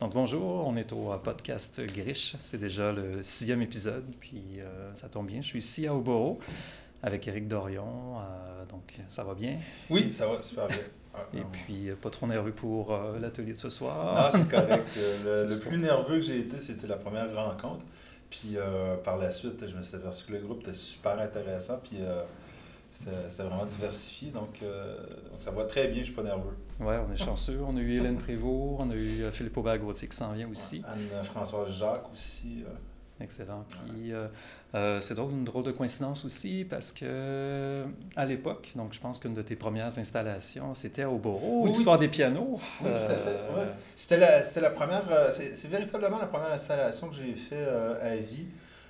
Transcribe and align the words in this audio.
Donc 0.00 0.14
bonjour, 0.14 0.64
on 0.64 0.76
est 0.76 0.92
au 0.92 1.12
podcast 1.24 1.80
Grish. 1.92 2.36
C'est 2.40 2.58
déjà 2.58 2.92
le 2.92 3.24
sixième 3.24 3.62
épisode, 3.62 4.04
puis 4.20 4.44
euh, 4.58 4.94
ça 4.94 5.08
tombe 5.08 5.26
bien. 5.26 5.40
Je 5.40 5.46
suis 5.48 5.58
ici 5.58 5.88
à 5.88 5.94
Oboro 5.94 6.38
avec 7.02 7.26
Éric 7.26 7.48
Dorion. 7.48 8.20
Euh, 8.20 8.64
donc 8.70 8.94
ça 9.08 9.24
va 9.24 9.34
bien? 9.34 9.58
Oui, 9.90 10.12
ça 10.12 10.28
va 10.28 10.40
super 10.40 10.68
bien. 10.68 10.76
Ah, 11.12 11.24
Et 11.34 11.42
puis, 11.50 11.90
euh, 11.90 11.96
pas 12.00 12.10
trop 12.10 12.28
nerveux 12.28 12.52
pour 12.52 12.96
l'atelier 13.20 13.54
de 13.54 13.58
ce 13.58 13.70
soir? 13.70 14.14
Ah, 14.16 14.30
c'est 14.32 14.48
correct. 14.48 14.86
le, 15.24 15.58
plus 15.58 15.78
nerveux 15.78 16.18
que 16.18 16.22
j'ai 16.22 16.38
été, 16.38 16.60
c'était 16.60 16.86
la 16.86 16.96
première 16.96 17.34
rencontre. 17.34 17.84
Puis 18.30 18.56
par 19.02 19.18
la 19.18 19.32
suite, 19.32 19.66
je 19.66 19.76
me 19.76 19.82
suis 19.82 19.96
aperçu 19.96 20.26
que 20.26 20.32
le 20.32 20.38
groupe 20.38 20.60
était 20.60 20.74
super 20.74 21.18
intéressant. 21.18 21.80
Puis 21.82 21.98
c'était 23.04 23.42
vraiment 23.44 23.64
diversifié, 23.64 24.30
donc, 24.30 24.60
donc, 24.60 25.40
ça 25.40 25.50
va 25.50 25.64
très 25.64 25.88
bien, 25.88 26.00
je 26.00 26.06
suis 26.06 26.14
pas 26.14 26.22
nerveux. 26.22 26.56
Oui, 26.80 26.94
on 27.08 27.12
est 27.12 27.16
chanceux. 27.16 27.60
On 27.66 27.76
a 27.76 27.80
eu 27.80 27.96
Hélène 27.96 28.16
Prévost, 28.16 28.80
on 28.80 28.90
a 28.90 28.94
eu 28.94 29.22
euh, 29.22 29.32
Philippe 29.32 29.56
Aubert-Gauthier 29.56 30.08
qui 30.08 30.16
s'en 30.16 30.32
vient 30.32 30.48
aussi. 30.48 30.82
Anne-Françoise 30.86 31.72
Jacques 31.72 32.12
aussi. 32.12 32.64
Euh. 32.64 32.70
Excellent. 33.20 33.64
Puis 33.68 34.12
euh, 34.74 35.00
c'est 35.00 35.14
drôle, 35.14 35.32
une 35.32 35.44
drôle 35.44 35.64
de 35.64 35.72
coïncidence 35.72 36.24
aussi 36.24 36.64
parce 36.64 36.92
que 36.92 37.82
à 38.14 38.24
l'époque, 38.24 38.70
donc 38.76 38.92
je 38.92 39.00
pense 39.00 39.18
qu'une 39.18 39.34
de 39.34 39.42
tes 39.42 39.56
premières 39.56 39.98
installations, 39.98 40.72
c'était 40.74 41.04
au 41.04 41.18
Boro, 41.18 41.66
l'histoire 41.66 41.98
des 41.98 42.06
pianos. 42.06 42.60
Oui, 42.80 42.86
tout 42.88 43.12
à 43.12 43.16
fait. 43.16 43.38
C'était 43.96 44.18
la, 44.18 44.44
la, 44.60 44.70
première, 44.70 45.02
c'est 45.32 45.66
véritablement 45.66 46.20
la 46.20 46.28
première 46.28 46.52
installation 46.52 47.08
que 47.08 47.16
j'ai 47.16 47.34
fait 47.34 47.66
à 48.00 48.14
vie. 48.18 48.46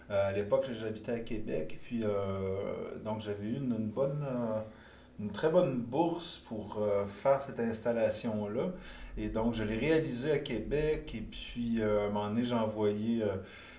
À 0.09 0.33
l'époque, 0.33 0.67
j'habitais 0.73 1.13
à 1.13 1.21
Québec, 1.21 1.79
puis 1.83 2.03
donc 3.05 3.21
j'avais 3.21 3.47
eu 3.47 3.57
une, 3.57 3.89
bonne 3.89 4.25
une 5.21 5.31
très 5.31 5.49
bonne 5.49 5.79
bourse 5.79 6.39
pour 6.39 6.79
euh, 6.81 7.05
faire 7.05 7.43
cette 7.43 7.59
installation-là. 7.59 8.71
Et 9.17 9.29
donc, 9.29 9.55
je 9.55 9.65
l'ai 9.65 9.77
réalisée 9.77 10.31
à 10.31 10.39
Québec. 10.39 11.13
Et 11.15 11.23
puis, 11.23 11.81
euh, 11.81 12.03
à 12.03 12.05
un 12.05 12.09
moment 12.11 12.29
donné, 12.29 12.45
j'ai 12.45 12.55
envoyé, 12.55 13.23
euh, 13.23 13.37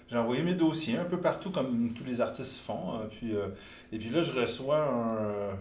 j'ai 0.09 0.17
envoyé 0.17 0.43
mes 0.43 0.55
dossiers 0.55 0.97
un 0.97 1.05
peu 1.05 1.19
partout, 1.19 1.49
comme 1.49 1.93
tous 1.93 2.03
les 2.03 2.19
artistes 2.19 2.57
font. 2.57 2.93
Hein. 2.93 3.07
puis, 3.09 3.33
et 3.91 3.97
puis 3.97 4.09
là, 4.09 4.21
je 4.21 4.33
reçois 4.33 4.79
un 4.79 5.57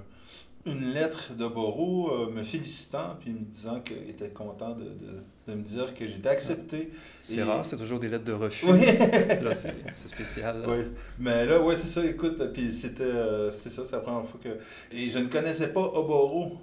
une 0.69 0.93
lettre 0.93 1.35
de 1.35 1.47
Borou 1.47 2.11
euh, 2.11 2.31
me 2.31 2.43
félicitant 2.43 3.17
puis 3.19 3.31
me 3.31 3.41
disant 3.41 3.81
qu'il 3.81 4.09
était 4.09 4.31
content 4.31 4.75
de, 4.75 4.85
de, 4.85 5.23
de, 5.47 5.55
me 5.55 5.63
dire 5.63 5.95
que 5.95 6.07
j'étais 6.07 6.29
accepté. 6.29 6.91
C'est 7.21 7.43
rare, 7.43 7.65
c'est 7.65 7.77
toujours 7.77 7.99
des 7.99 8.09
lettres 8.09 8.25
de 8.25 8.33
refus. 8.33 8.67
Oui. 8.67 8.81
là, 9.43 9.55
c'est 9.55 10.09
spécial. 10.09 10.65
Oui, 10.67 10.85
mais 11.19 11.47
là, 11.47 11.61
ouais, 11.61 11.77
c'est 11.77 12.01
ça, 12.01 12.05
écoute, 12.05 12.43
puis 12.53 12.73
c'était 12.73 13.03
euh, 13.03 13.51
ça, 13.51 13.71
c'est 13.71 13.93
la 13.93 14.01
première 14.01 14.25
fois 14.25 14.41
que... 14.43 14.59
Et 14.95 15.11
je 15.11 15.19
ne 15.19 15.27
connaissais 15.27 15.69
pas 15.69 15.81
Oboro. 15.81 16.59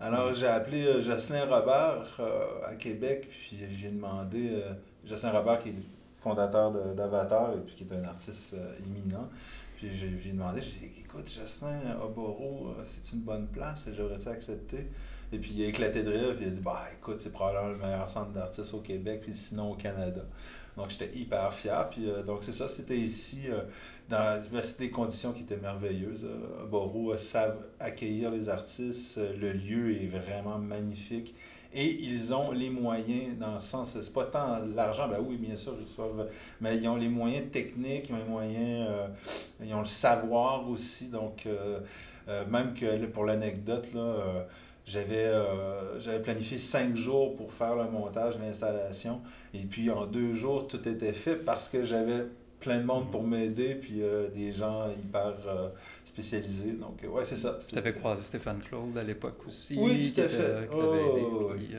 Alors, 0.00 0.32
j'ai 0.34 0.46
appelé 0.46 0.84
euh, 0.84 1.02
Jocelyn 1.02 1.44
Robert 1.44 2.20
à 2.66 2.74
Québec, 2.76 3.28
puis 3.28 3.58
j'ai 3.70 3.88
demandé, 3.88 4.62
Jocelyn 5.04 5.32
Robert 5.32 5.58
qui 5.58 5.68
est 5.70 5.72
le 5.72 5.82
fondateur 6.16 6.72
d'Avatar 6.94 7.52
et 7.54 7.60
puis 7.60 7.74
qui 7.74 7.84
est 7.84 7.96
un 7.96 8.04
artiste 8.04 8.56
éminent, 8.84 9.28
puis 9.78 9.90
j'ai 9.92 10.32
demandé, 10.32 10.60
j'ai 10.60 10.88
dit, 10.88 10.92
écoute, 11.04 11.30
Jocelyn, 11.30 12.00
Oboro, 12.02 12.70
euh, 12.70 12.82
c'est 12.82 13.14
une 13.14 13.20
bonne 13.20 13.46
place, 13.46 13.86
j'aurais-tu 13.96 14.28
accepté? 14.28 14.88
Et 15.32 15.38
puis 15.38 15.52
il 15.54 15.64
a 15.64 15.68
éclaté 15.68 16.02
de 16.02 16.10
rire, 16.10 16.34
puis 16.34 16.46
il 16.46 16.48
a 16.48 16.50
dit, 16.50 16.60
bah 16.60 16.82
écoute, 16.98 17.20
c'est 17.20 17.30
probablement 17.30 17.68
le 17.68 17.76
meilleur 17.76 18.10
centre 18.10 18.32
d'artistes 18.32 18.74
au 18.74 18.80
Québec, 18.80 19.20
puis 19.22 19.32
sinon 19.36 19.70
au 19.70 19.74
Canada. 19.76 20.22
Donc 20.78 20.90
j'étais 20.90 21.10
hyper 21.18 21.52
fier, 21.52 21.90
puis 21.90 22.08
euh, 22.08 22.22
donc 22.22 22.38
c'est 22.42 22.52
ça, 22.52 22.68
c'était 22.68 22.96
ici, 22.96 23.42
euh, 23.50 23.60
dans 24.08 24.40
des 24.78 24.90
conditions 24.90 25.32
qui 25.32 25.42
étaient 25.42 25.58
merveilleuses. 25.58 26.26
Oboro 26.62 27.14
savent 27.16 27.66
accueillir 27.78 28.30
les 28.30 28.48
artistes, 28.48 29.20
le 29.38 29.52
lieu 29.52 29.94
est 30.00 30.06
vraiment 30.06 30.58
magnifique. 30.58 31.34
Et 31.74 32.02
ils 32.02 32.32
ont 32.32 32.50
les 32.50 32.70
moyens, 32.70 33.36
dans 33.38 33.54
le 33.54 33.60
sens, 33.60 33.98
c'est 34.00 34.12
pas 34.12 34.24
tant 34.24 34.58
l'argent, 34.74 35.06
ben 35.06 35.18
oui, 35.20 35.36
bien 35.36 35.54
sûr, 35.54 35.74
ils 35.78 35.84
reçoivent, 35.84 36.26
mais 36.62 36.78
ils 36.78 36.88
ont 36.88 36.96
les 36.96 37.10
moyens 37.10 37.50
techniques, 37.50 38.08
ils 38.08 38.14
ont 38.14 38.18
les 38.18 38.24
moyens, 38.24 38.88
euh, 38.88 39.06
ils 39.62 39.74
ont 39.74 39.80
le 39.80 39.84
savoir 39.84 40.66
aussi. 40.68 41.08
Donc, 41.08 41.44
euh, 41.44 41.80
euh, 42.28 42.46
même 42.46 42.72
que 42.72 43.04
pour 43.06 43.26
l'anecdote, 43.26 43.86
là, 43.92 44.46
j'avais, 44.88 45.30
j'avais 45.98 46.20
planifié 46.20 46.58
cinq 46.58 46.96
jours 46.96 47.36
pour 47.36 47.52
faire 47.52 47.76
le 47.76 47.90
montage, 47.90 48.38
l'installation. 48.38 49.20
Et 49.52 49.64
puis, 49.64 49.90
en 49.90 50.06
deux 50.06 50.34
jours, 50.34 50.66
tout 50.66 50.88
était 50.88 51.12
fait 51.12 51.36
parce 51.44 51.68
que 51.68 51.82
j'avais 51.82 52.24
plein 52.60 52.80
de 52.80 52.84
monde 52.84 53.10
pour 53.10 53.22
m'aider, 53.22 53.74
puis 53.74 54.02
euh, 54.02 54.28
des 54.28 54.52
gens 54.52 54.90
hyper 54.90 55.34
euh, 55.46 55.68
spécialisés. 56.04 56.72
Donc, 56.72 57.04
ouais, 57.08 57.24
c'est 57.24 57.36
ça. 57.36 57.58
Tu 57.66 57.78
avais 57.78 57.92
croisé 57.92 58.22
Stéphane 58.22 58.60
Claude 58.60 58.96
à 58.96 59.02
l'époque 59.02 59.46
aussi. 59.46 59.76
Oui, 59.78 60.12
tout 60.12 60.20
à 60.20 60.28
fait. 60.28 60.68
Oh, 60.72 61.52
je 61.56 61.77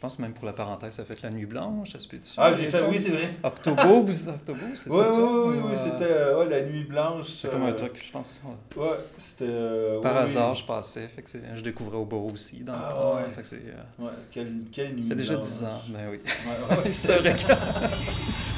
pense 0.00 0.18
même 0.18 0.32
pour 0.32 0.46
la 0.46 0.52
parenthèse, 0.52 0.94
ça 0.94 1.04
fait 1.04 1.22
La 1.22 1.30
Nuit 1.30 1.46
Blanche, 1.46 1.92
ça 1.92 2.00
se 2.00 2.08
Ah, 2.38 2.52
j'ai 2.54 2.66
fait, 2.66 2.82
oui, 2.88 2.98
c'est 2.98 3.10
vrai. 3.10 3.30
Octobose, 3.44 4.28
Octobose, 4.28 4.76
c'était 4.76 4.90
oui, 4.90 5.04
Oui, 5.10 5.56
oui, 5.56 5.62
oui, 5.70 5.76
c'était 5.76 6.34
ouais, 6.34 6.48
La 6.48 6.62
Nuit 6.62 6.84
Blanche. 6.84 7.28
C'est 7.28 7.50
comme 7.50 7.64
un 7.64 7.72
truc, 7.72 8.00
je 8.02 8.10
pense. 8.10 8.40
Ouais, 8.76 8.88
c'était... 9.16 10.00
Par 10.02 10.16
hasard, 10.16 10.54
je 10.54 10.64
passais, 10.64 11.06
fait 11.08 11.22
que 11.22 11.30
je 11.54 11.62
découvrais 11.62 11.98
au 11.98 12.04
beau 12.04 12.28
aussi 12.32 12.60
dans 12.60 12.72
le 12.72 12.78
ah, 12.82 12.92
temps. 12.92 13.14
Ouais. 13.16 13.22
Fait 13.34 13.42
que 13.42 13.46
c'est... 13.46 13.62
Ouais, 13.98 14.10
quelle, 14.30 14.94
nuit 14.94 15.08
Ça 15.08 15.08
fait 15.08 15.14
déjà 15.14 15.36
10 15.36 15.64
ans, 15.64 15.82
ben 15.88 16.08
oui. 16.10 16.20
Ouais, 16.26 16.76
ouais, 16.76 16.90
c'est 16.90 17.16
vrai 17.16 17.36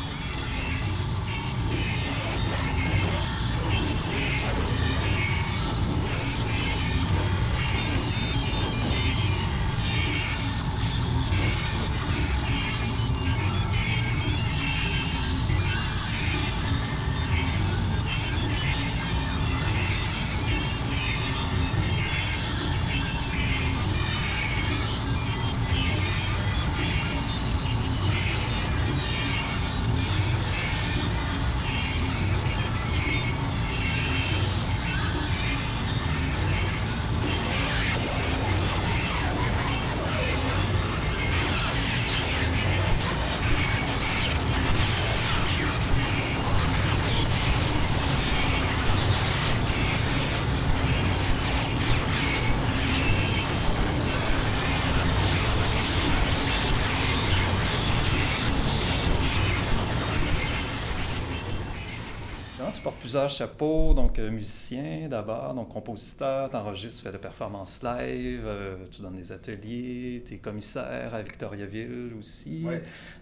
plusieurs 62.81 63.29
chapeaux, 63.29 63.95
donc 63.95 64.19
euh, 64.19 64.31
musicien 64.31 65.09
d'abord, 65.09 65.55
donc 65.55 65.69
compositeur, 65.69 66.51
t'enregistres, 66.51 66.99
tu 66.99 67.05
fais 67.05 67.13
des 67.13 67.19
performances 67.19 67.83
live, 67.83 68.43
euh, 68.45 68.77
tu 68.91 69.03
donnes 69.03 69.17
des 69.17 69.33
ateliers, 69.33 70.23
tu 70.27 70.35
es 70.35 70.39
commissaire 70.39 71.15
à 71.15 71.23
Victoriaville 71.23 72.13
aussi, 72.19 72.67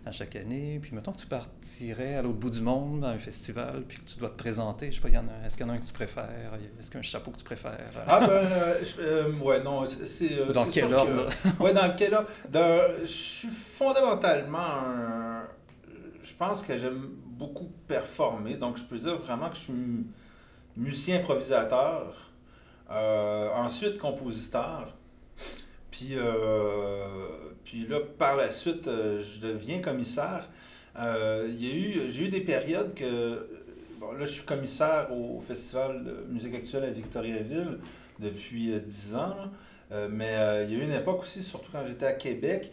à 0.06 0.11
chaque 0.12 0.37
année. 0.37 0.79
Puis 0.81 0.93
mettons 0.94 1.12
que 1.12 1.20
tu 1.20 1.26
partirais 1.26 2.17
à 2.17 2.23
l'autre 2.23 2.38
bout 2.38 2.50
du 2.50 2.61
monde, 2.61 3.05
à 3.05 3.08
un 3.08 3.19
festival, 3.19 3.85
puis 3.87 3.99
que 3.99 4.11
tu 4.11 4.19
dois 4.19 4.31
te 4.31 4.38
présenter, 4.38 4.93
je 4.93 5.00
sais 5.00 5.08
pas, 5.08 5.08
est-ce 5.44 5.56
qu'il 5.56 5.67
y 5.67 5.69
en 5.69 5.73
a 5.73 5.76
un 5.76 5.79
que 5.79 5.87
tu 5.87 5.93
préfères? 5.93 6.52
Est-ce 6.79 6.87
qu'il 6.87 6.94
y 6.94 6.99
a 6.99 7.00
un 7.00 7.02
chapeau 7.02 7.31
que 7.31 7.38
tu 7.38 7.44
préfères? 7.44 7.79
Ah 8.06 8.20
ben, 8.20 9.38
ouais, 9.43 9.62
non, 9.62 9.85
c'est... 9.87 10.52
dans 10.52 10.67
quel 10.67 10.94
ordre? 10.94 11.29
ouais, 11.61 11.73
dans 11.73 11.94
quel 11.97 12.14
ordre? 12.14 12.29
Je 13.02 13.06
suis 13.06 13.49
fondamentalement 13.49 14.58
un 14.58 15.44
je 16.23 16.35
pense 16.35 16.62
que 16.62 16.76
j'aime 16.79 17.11
beaucoup 17.41 17.73
performer. 17.89 18.55
Donc, 18.55 18.77
je 18.77 18.85
peux 18.85 18.99
dire 18.99 19.17
vraiment 19.17 19.49
que 19.49 19.57
je 19.57 19.61
suis 19.63 19.73
musicien 20.77 21.17
improvisateur. 21.17 22.15
Euh, 22.91 23.49
ensuite, 23.55 23.99
compositeur. 23.99 24.95
Puis, 25.91 26.11
euh, 26.13 27.07
puis 27.65 27.87
là, 27.87 27.99
par 28.19 28.37
la 28.37 28.51
suite, 28.51 28.87
euh, 28.89 29.23
je 29.23 29.41
deviens 29.41 29.81
commissaire. 29.81 30.49
il 30.99 32.11
j'ai 32.11 32.25
eu 32.25 32.29
des 32.29 32.43
périodes 32.43 32.95
que. 32.95 33.49
Bon, 33.99 34.13
là, 34.13 34.25
je 34.25 34.33
suis 34.33 34.45
commissaire 34.45 35.09
au 35.13 35.41
Festival 35.41 36.05
musique 36.29 36.55
actuelle 36.55 36.85
à 36.85 36.91
Victoriaville 36.91 37.79
depuis 38.19 38.73
dix 38.81 39.15
ans. 39.15 39.37
mais 40.11 40.65
il 40.65 40.73
y 40.73 40.77
a 40.77 40.79
eu 40.79 40.85
une 40.85 40.93
époque 40.93 41.21
aussi, 41.21 41.43
surtout 41.43 41.71
quand 41.71 41.85
j'étais 41.87 42.07
à 42.07 42.15
Québec, 42.15 42.73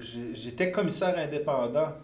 j'étais 0.00 0.70
commissaire 0.70 1.18
indépendant 1.18 1.94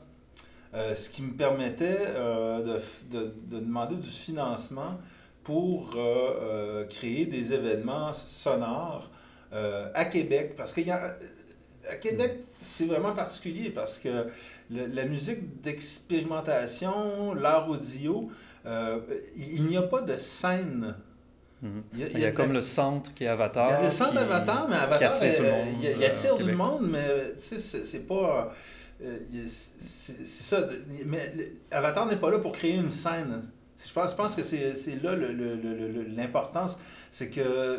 euh, 0.75 0.95
ce 0.95 1.11
qui 1.11 1.23
me 1.23 1.33
permettait 1.33 1.99
euh, 2.01 2.61
de, 2.61 3.19
de, 3.19 3.35
de, 3.47 3.61
demander 3.61 3.97
du 3.97 4.11
financement 4.11 4.99
pour 5.43 5.95
euh, 5.97 6.85
créer 6.87 7.27
des 7.27 7.53
événements 7.53 8.13
sonores 8.15 9.11
à 9.95 10.05
Québec. 10.07 10.55
Parce 10.57 10.73
que 10.73 10.81
à 11.89 11.95
Québec, 11.97 12.41
c'est 12.59 12.87
vraiment 12.87 13.13
particulier 13.13 13.71
parce 13.71 13.99
que 13.99 14.27
la 14.71 15.05
musique 15.05 15.61
d'expérimentation, 15.61 17.35
l'art 17.35 17.69
audio, 17.69 18.31
euh, 18.67 18.99
il 19.37 19.67
n'y 19.67 19.77
a 19.77 19.83
pas 19.83 20.01
de 20.01 20.19
scène. 20.19 20.95
Mhm. 21.63 21.83
Il 21.95 22.19
y 22.19 22.25
a, 22.25 22.33
comme 22.33 22.53
le 22.53 22.63
centre 22.63 23.13
qui 23.15 23.25
est 23.25 23.29
Avatar. 23.29 23.69
Il 23.69 23.73
y 23.73 23.77
a 23.77 23.83
le 23.85 23.91
centre 23.91 24.19
Avatar, 24.19 24.67
mais 24.69 24.77
Avatar, 24.77 24.99
qui 24.99 25.05
attire 25.05 25.37
tout 25.37 25.43
le 25.43 25.51
monde. 25.51 25.67
Il, 25.83 26.05
attire 26.05 26.37
du 26.37 26.53
monde, 26.53 26.91
mais 26.91 27.35
c'est 27.39 28.07
pas. 28.07 28.53
Euh, 29.03 29.19
c'est 29.79 30.27
ça. 30.27 30.69
Mais 31.07 31.53
Avatar 31.71 32.07
n'est 32.07 32.17
pas 32.17 32.31
là 32.31 32.39
pour 32.39 32.53
créer 32.53 32.75
une 32.77 32.91
scène. 32.91 33.43
Je 33.85 33.93
pense, 33.93 34.35
que 34.35 34.43
c'est 34.43 35.03
là 35.03 35.15
l'importance. 36.17 36.79
C'est 37.11 37.29
que 37.29 37.41
euh, 37.41 37.77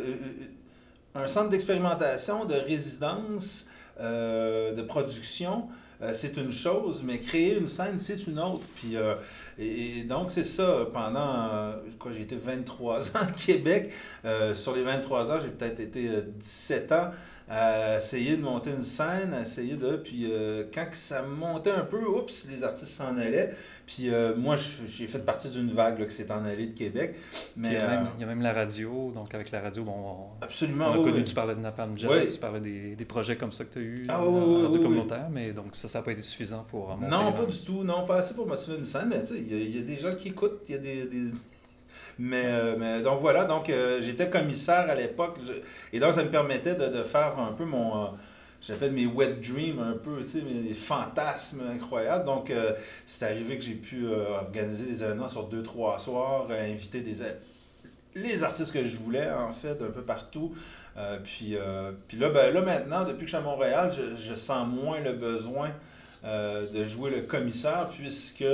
un 1.16 1.28
centre 1.28 1.50
d'expérimentation, 1.50 2.46
de 2.46 2.56
résidence, 2.56 3.66
de 4.00 4.82
production, 4.82 5.70
euh, 6.02 6.12
c'est 6.14 6.38
une 6.38 6.52
chose, 6.52 7.04
mais 7.04 7.20
créer 7.20 7.58
une 7.58 7.68
scène, 7.68 7.98
c'est 7.98 8.28
une 8.28 8.40
autre. 8.40 8.68
Puis, 8.76 8.96
euh, 8.96 9.16
et, 9.58 10.04
donc, 10.04 10.32
c'est 10.32 10.44
ça. 10.44 10.88
Pendant, 10.92 11.50
euh, 11.54 11.74
quoi, 12.00 12.12
j'ai 12.12 12.22
été 12.22 12.36
23 12.36 13.10
ans 13.10 13.22
à 13.22 13.32
Québec. 13.32 13.92
sur 14.54 14.76
les 14.76 14.84
23 14.84 15.32
ans, 15.32 15.40
j'ai 15.42 15.50
peut-être 15.50 15.80
été 15.80 16.10
17 16.38 16.92
ans 16.92 17.12
à 17.48 17.98
essayer 17.98 18.38
de 18.38 18.42
monter 18.42 18.72
une 18.72 18.82
scène, 18.82 19.34
à 19.34 19.42
essayer 19.42 19.76
de. 19.76 19.98
Puis 19.98 20.32
quand 20.74 20.88
ça 20.92 21.22
montait 21.22 21.72
un 21.72 21.84
peu, 21.84 22.04
oups, 22.04 22.48
les 22.50 22.64
artistes 22.64 22.92
s'en 22.92 23.18
allaient. 23.18 23.52
Puis 23.86 24.10
moi, 24.36 24.56
j'ai 24.56 25.08
fait 25.08 25.20
partie 25.20 25.50
d'une 25.50 25.72
vague 25.72 26.00
là, 26.00 26.06
qui 26.06 26.12
s'est 26.12 26.32
en 26.32 26.44
allée 26.44 26.68
de 26.68 26.74
Québec. 26.74 27.16
Mais, 27.56 27.74
il, 27.74 28.22
y 28.22 28.24
a 28.24 28.26
même, 28.26 28.42
la 28.42 28.52
radio. 28.52 29.12
Donc 29.14 29.34
avec 29.36 29.52
la 29.52 29.62
radio, 29.62 29.84
bon, 29.84 30.30
absolument, 30.42 30.90
on 30.90 31.02
a 31.02 31.12
connu, 31.12 31.24
tu 31.24 31.36
parlais 31.36 31.54
de 31.54 31.60
Napalm 31.60 31.98
Jazz, 31.98 32.34
tu 32.34 32.40
parlais 32.40 32.62
des, 32.62 32.96
des, 32.96 33.06
projets 33.06 33.38
comme 33.38 33.52
ça 33.52 33.64
que 33.64 33.74
tu 33.74 33.80
as 33.80 33.82
eu 33.84 34.04
ah, 34.10 34.24
en 34.24 34.64
radio 34.64 34.82
communautaire. 34.82 35.28
Mais 35.32 35.54
donc 35.54 35.76
ça, 35.88 35.94
ça 35.94 36.00
n'a 36.00 36.06
pas 36.06 36.12
été 36.12 36.22
suffisant 36.22 36.66
pour 36.70 36.90
monter 36.90 37.08
Non, 37.10 37.34
pas 37.34 37.46
du 37.46 37.60
tout. 37.60 37.84
Non, 37.84 38.06
pas 38.06 38.18
assez 38.18 38.34
pour 38.34 38.48
motiver 38.48 38.78
une 38.78 38.86
scène. 38.86 39.10
Mais 39.10 39.22
tu 39.22 39.34
sais, 39.34 39.40
il 39.40 39.76
y, 39.76 39.80
a 39.80 39.82
des 39.82 39.96
gens 39.96 40.16
qui 40.16 40.30
écoutent. 40.30 40.62
Il 40.68 40.76
y 40.76 40.78
a 40.78 40.80
des, 40.80 41.08
mais, 42.20 42.46
euh, 42.46 42.76
mais, 42.78 43.02
donc 43.02 43.20
voilà, 43.20 43.46
donc 43.46 43.70
euh, 43.70 44.02
j'étais 44.02 44.30
commissaire 44.30 44.90
à 44.90 44.96
l'époque 44.96 45.38
et 45.94 46.00
donc 46.00 46.14
ça 46.14 46.24
me 46.24 46.30
permettait 46.30 46.76
de, 46.76 46.88
de 46.88 47.04
faire 47.04 47.38
un 47.40 47.54
peu 47.54 47.66
mon. 47.66 48.04
Euh, 48.04 48.08
j'avais 48.62 48.90
mes 48.90 49.06
wet 49.06 49.36
dreams 49.36 49.80
un 49.80 49.94
peu, 49.94 50.22
tu 50.22 50.28
sais, 50.28 50.42
mes 50.42 50.74
fantasmes 50.74 51.62
incroyables. 51.72 52.26
Donc 52.26 52.52
c'est 53.06 53.26
arrivé 53.26 53.60
que 53.60 53.64
j'ai 53.64 53.76
pu 53.76 54.08
organiser 54.08 54.86
des 54.86 55.04
événements 55.04 55.28
sur 55.28 55.44
deux, 55.44 55.62
trois 55.62 56.00
soirs, 56.00 56.48
inviter 56.50 57.02
des 57.02 57.22
les 58.16 58.44
artistes 58.44 58.74
que 58.74 58.84
je 58.84 58.98
voulais, 58.98 59.30
en 59.32 59.52
fait, 59.52 59.82
un 59.82 59.92
peu 59.92 60.02
partout. 60.02 60.56
puis, 61.24 61.58
puis 62.08 62.18
là, 62.18 62.30
ben, 62.30 62.54
là, 62.54 62.62
maintenant, 62.62 63.04
depuis 63.04 63.26
que 63.26 63.32
je 63.32 63.36
suis 63.36 63.38
à 63.38 63.42
Montréal, 63.42 63.94
je, 63.96 64.16
je 64.16 64.34
sens 64.36 64.68
moins 64.68 65.02
le 65.02 65.14
besoin 65.14 65.72
de 66.24 66.86
jouer 66.86 67.12
le 67.12 67.22
commissaire, 67.22 67.90
puisque 67.90 68.46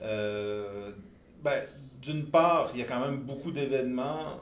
ben, 0.00 1.62
d'une 2.02 2.26
part, 2.26 2.70
il 2.74 2.80
y 2.80 2.82
a 2.82 2.86
quand 2.86 3.00
même 3.00 3.18
beaucoup 3.18 3.50
d'événements 3.50 4.40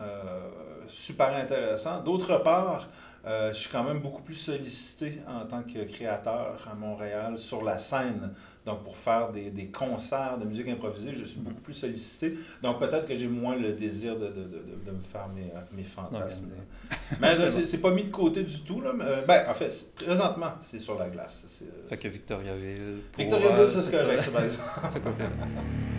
euh, 0.00 0.48
super 0.88 1.34
intéressants. 1.34 2.00
D'autre 2.02 2.38
part, 2.38 2.86
euh, 2.86 2.86
je 3.24 3.52
suis 3.54 3.70
quand 3.70 3.84
même 3.84 4.00
beaucoup 4.00 4.22
plus 4.22 4.34
sollicité 4.34 5.18
en 5.28 5.46
tant 5.46 5.62
que 5.62 5.84
créateur 5.84 6.66
à 6.70 6.74
Montréal 6.74 7.38
sur 7.38 7.62
la 7.62 7.78
scène. 7.78 8.32
Donc, 8.64 8.84
pour 8.84 8.96
faire 8.96 9.32
des, 9.32 9.50
des 9.50 9.66
concerts 9.66 10.38
de 10.38 10.44
musique 10.44 10.68
improvisée, 10.68 11.12
je 11.14 11.24
suis 11.24 11.40
beaucoup 11.40 11.60
plus 11.60 11.74
sollicité. 11.74 12.34
Donc, 12.62 12.78
peut-être 12.78 13.06
que 13.06 13.16
j'ai 13.16 13.26
moins 13.26 13.56
le 13.56 13.72
désir 13.72 14.16
de, 14.16 14.28
de, 14.28 14.42
de, 14.44 14.64
de 14.86 14.90
me 14.92 15.00
faire 15.00 15.28
mes, 15.28 15.52
mes 15.76 15.82
fantasmes. 15.82 16.46
mais 17.20 17.50
c'est 17.50 17.80
pas 17.80 17.90
mis 17.90 18.04
de 18.04 18.10
côté 18.10 18.44
du 18.44 18.60
tout. 18.60 18.80
Là. 18.80 18.92
Euh, 19.00 19.22
ben, 19.26 19.46
en 19.48 19.54
fait, 19.54 19.94
présentement, 19.96 20.52
c'est 20.62 20.78
sur 20.78 20.96
la 20.98 21.08
glace. 21.08 21.62
Fait 21.88 21.96
que 21.96 22.08
Victoriaville. 22.08 22.98
Victoriaville, 23.18 23.70
ça, 23.70 23.82
c'est 23.82 23.90
correct, 23.90 24.30
par 24.32 24.44
exemple. 24.44 24.68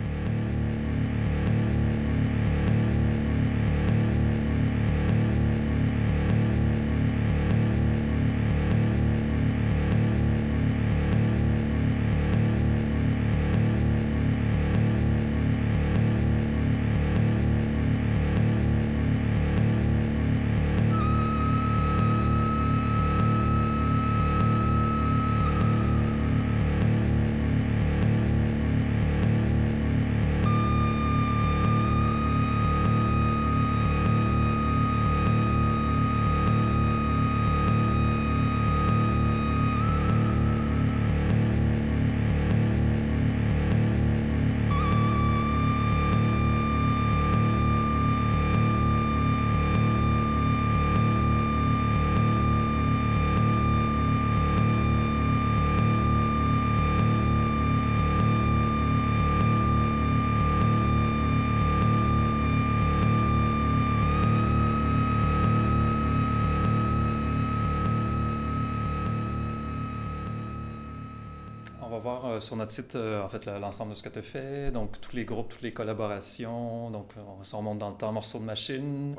c'est 71.90 72.08
Euh, 72.24 72.40
sur 72.40 72.56
notre 72.56 72.72
site, 72.72 72.96
euh, 72.96 73.22
en 73.22 73.28
fait, 73.28 73.46
l'ensemble 73.46 73.90
de 73.90 73.96
ce 73.96 74.02
que 74.02 74.08
tu 74.08 74.18
as 74.18 74.22
fait. 74.22 74.70
Donc, 74.70 75.00
tous 75.00 75.14
les 75.14 75.24
groupes, 75.24 75.48
toutes 75.48 75.62
les 75.62 75.72
collaborations. 75.72 76.90
Donc, 76.90 77.12
on, 77.16 77.56
remonte 77.56 77.78
dans 77.78 77.90
le 77.90 77.96
temps, 77.96 78.12
morceau 78.12 78.38
de 78.38 78.44
machine. 78.44 79.14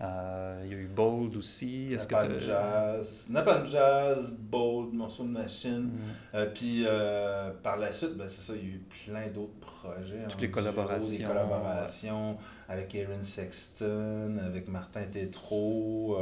Euh, 0.00 0.62
il 0.64 0.72
y 0.72 0.74
a 0.74 0.78
eu 0.78 0.86
Bold 0.86 1.36
aussi. 1.36 1.90
Est-ce 1.92 2.08
que 2.08 2.40
Jazz. 2.40 3.26
Napalm 3.30 3.66
Jazz, 3.66 4.32
Bold, 4.36 4.92
morceau 4.94 5.22
de 5.24 5.28
machine. 5.28 5.90
Mm. 6.34 6.38
puis, 6.54 6.84
par 7.62 7.76
la 7.76 7.92
suite, 7.92 8.16
ben, 8.16 8.28
c'est 8.28 8.42
ça, 8.42 8.52
il 8.56 8.68
y 8.68 8.72
a 8.72 8.74
eu 8.74 8.82
plein 9.04 9.28
d'autres 9.28 9.60
projets. 9.60 10.26
Toutes 10.28 10.40
les 10.40 10.50
collaborations. 10.50 11.18
Des 11.18 11.24
collaborations 11.24 12.36
avec 12.68 12.94
Aaron 12.94 13.22
Sexton, 13.22 14.38
avec 14.44 14.68
Martin 14.68 15.04
Tétrault 15.04 16.18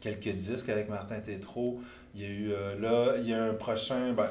quelques 0.00 0.34
disques 0.34 0.68
avec 0.68 0.88
Martin 0.88 1.20
Tétrault. 1.20 1.80
Il 2.14 2.22
y 2.22 2.24
a 2.24 2.28
eu 2.28 2.52
euh, 2.52 2.78
là, 2.78 3.16
il 3.18 3.28
y 3.28 3.34
a 3.34 3.44
un 3.44 3.54
prochain, 3.54 4.12
ben, 4.12 4.28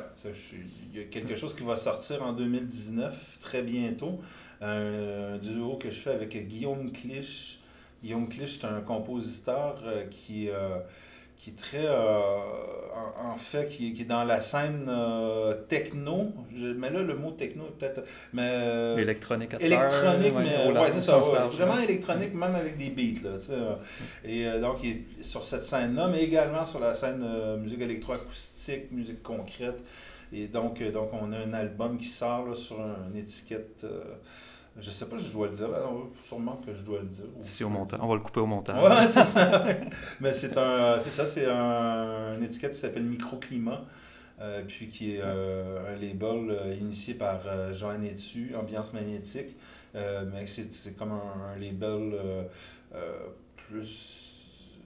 il 0.93 0.99
y 0.99 1.03
a 1.03 1.05
quelque 1.05 1.35
chose 1.35 1.55
qui 1.55 1.63
va 1.63 1.75
sortir 1.75 2.23
en 2.23 2.33
2019, 2.33 3.39
très 3.39 3.61
bientôt. 3.61 4.19
Un, 4.61 5.37
duo 5.37 5.75
que 5.75 5.91
je 5.91 5.99
fais 5.99 6.11
avec 6.11 6.47
Guillaume 6.47 6.91
Clich. 6.91 7.59
Guillaume 8.01 8.27
Clich, 8.29 8.59
c'est 8.59 8.67
un 8.67 8.81
compositeur 8.81 9.81
euh, 9.85 10.05
qui, 10.09 10.49
euh, 10.49 10.79
qui 11.37 11.51
est 11.51 11.55
très, 11.55 11.85
euh, 11.85 12.37
en, 13.21 13.37
fait, 13.37 13.67
qui, 13.67 13.93
qui, 13.93 14.03
est 14.03 14.05
dans 14.05 14.23
la 14.23 14.39
scène 14.39 14.87
euh, 14.87 15.53
techno. 15.67 16.33
mais 16.51 16.89
là, 16.89 17.01
le 17.01 17.15
mot 17.15 17.31
techno 17.31 17.65
est 17.65 17.79
peut-être. 17.79 18.03
Mais, 18.33 18.49
euh, 18.51 18.97
électronique 18.97 19.53
à 19.53 19.61
Électronique, 19.61 20.33
mais. 20.35 20.71
Ouais, 20.71 20.91
c'est 20.91 21.01
ça. 21.01 21.19
vraiment 21.19 21.79
électronique, 21.79 22.33
même 22.33 22.55
avec 22.55 22.77
des 22.77 22.89
beats. 22.89 23.21
Là, 23.23 23.37
et 24.23 24.59
donc, 24.59 24.77
il 24.83 24.89
est 24.89 25.23
sur 25.23 25.43
cette 25.43 25.63
scène-là, 25.63 26.07
mais 26.07 26.23
également 26.23 26.65
sur 26.65 26.79
la 26.79 26.95
scène 26.95 27.23
musique 27.59 27.81
électroacoustique, 27.81 28.91
musique 28.91 29.21
concrète. 29.21 29.83
Et 30.33 30.47
donc, 30.47 30.81
donc, 30.91 31.09
on 31.13 31.31
a 31.31 31.37
un 31.37 31.53
album 31.53 31.97
qui 31.97 32.07
sort 32.07 32.47
là, 32.47 32.55
sur 32.55 32.77
une 32.79 33.17
étiquette. 33.17 33.85
Je 34.77 34.91
sais 34.91 35.05
pas 35.05 35.17
si 35.17 35.27
je 35.27 35.33
dois 35.33 35.47
le 35.47 35.53
dire. 35.53 35.69
sûrement 36.23 36.61
que 36.65 36.73
je 36.73 36.83
dois 36.83 36.99
le 36.99 37.07
dire. 37.07 37.25
Au 37.65 37.69
montant. 37.69 37.97
On 38.01 38.07
va 38.07 38.15
le 38.15 38.21
couper 38.21 38.41
au 38.41 38.45
montant. 38.45 38.83
Ouais, 38.83 39.07
c'est 39.07 39.23
ça. 39.23 39.65
Mais 40.19 40.33
c'est 40.33 40.57
un, 40.57 40.99
c'est 40.99 41.09
ça, 41.09 41.25
c'est 41.25 41.45
un, 41.45 42.35
une 42.35 42.43
étiquette 42.43 42.71
qui 42.71 42.79
s'appelle 42.79 43.03
Microclimat. 43.03 43.85
Euh, 44.41 44.63
puis 44.67 44.89
qui 44.89 45.15
est 45.15 45.21
euh, 45.23 45.93
un 45.93 45.95
label 45.95 46.49
euh, 46.51 46.75
initié 46.77 47.13
par 47.13 47.39
Joanne 47.73 48.03
Etu, 48.03 48.53
Ambiance 48.55 48.91
Magnétique. 48.91 49.55
mais 49.93 50.45
c'est, 50.45 50.97
comme 50.97 51.13
un, 51.13 51.57
label 51.57 52.13
plus 53.55 54.77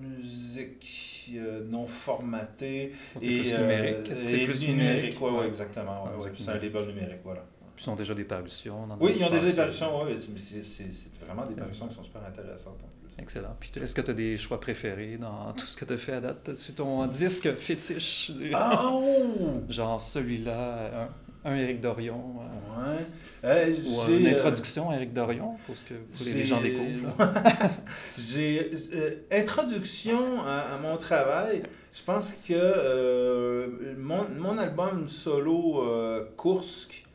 musique 0.00 1.32
non 1.68 1.86
formatée. 1.86 2.92
Et, 3.20 3.40
plus 3.40 3.58
numérique. 3.58 4.10
c'est 4.14 4.38
plus 4.44 4.68
numérique, 4.68 5.16
oui, 5.20 5.30
ouais, 5.32 5.48
exactement. 5.48 6.04
Ouais, 6.20 6.30
c'est 6.36 6.50
un 6.50 6.58
label 6.58 6.86
numérique, 6.86 7.20
voilà. 7.24 7.44
Puis 7.76 7.84
ils 7.86 7.90
ont 7.90 7.94
déjà 7.94 8.14
des 8.14 8.24
parutions. 8.24 8.88
oui, 9.00 9.12
ils 9.16 9.24
ont 9.24 9.30
déjà 9.30 9.46
des 9.46 9.56
parutions, 9.56 10.02
oui. 10.02 10.16
C'est 10.16 11.24
vraiment 11.24 11.44
des 11.46 11.54
parutions 11.54 11.86
qui 11.86 11.94
sont 11.94 12.04
super 12.04 12.24
intéressantes 12.24 12.80
en 12.82 13.06
plus. 13.06 13.22
Excellent. 13.22 13.54
Puis 13.60 13.70
est-ce 13.80 13.94
que 13.94 14.00
tu 14.00 14.10
as 14.10 14.14
des 14.14 14.36
choix 14.38 14.58
préférés 14.58 15.18
dans 15.18 15.52
tout 15.56 15.66
ce 15.66 15.76
que 15.76 15.84
tu 15.84 15.92
as 15.92 15.98
fait 15.98 16.12
à 16.12 16.20
date? 16.20 16.54
Sur 16.54 16.74
ton 16.74 17.06
disque 17.06 17.52
fétiche? 17.54 18.30
Du... 18.30 18.52
Oh! 18.56 19.62
Genre 19.68 20.00
celui-là, 20.00 21.08
un, 21.44 21.50
un 21.50 21.56
Éric 21.56 21.80
Dorion. 21.80 22.36
Euh, 22.78 22.98
ouais. 23.44 23.76
ou 23.86 24.10
une 24.10 24.26
introduction 24.26 24.90
à 24.90 24.96
Éric 24.96 25.12
Dorion 25.12 25.56
pour 25.66 25.74
que 25.74 25.94
les 26.24 26.44
gens 26.44 26.62
découvrent. 26.62 27.14
j'ai 28.18 28.70
introduction 29.30 30.42
à, 30.46 30.78
mon 30.80 30.96
travail. 30.96 31.62
Je 31.92 32.02
pense 32.02 32.32
que 32.46 33.94
mon, 33.98 34.28
mon, 34.30 34.58
album 34.58 35.08
solo 35.08 36.28
Kursk, 36.36 37.05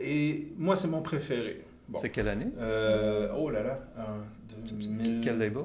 et 0.00 0.48
moi 0.56 0.76
c'est 0.76 0.88
mon 0.88 1.02
préféré. 1.02 1.66
C'est 1.94 2.10
quelle 2.10 2.28
année? 2.28 2.48
Euh, 2.58 3.28
oh 3.36 3.50
là 3.50 3.62
là. 3.62 3.78
Quel 5.22 5.38
label? 5.38 5.62